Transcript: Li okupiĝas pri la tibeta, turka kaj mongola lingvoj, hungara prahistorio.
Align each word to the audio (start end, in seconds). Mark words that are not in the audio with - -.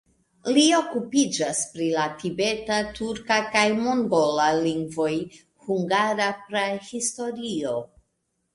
Li 0.53 0.61
okupiĝas 0.77 1.59
pri 1.73 1.89
la 1.95 2.05
tibeta, 2.23 2.79
turka 3.01 3.37
kaj 3.57 3.67
mongola 3.83 4.49
lingvoj, 4.63 5.13
hungara 5.69 6.33
prahistorio. 6.51 7.79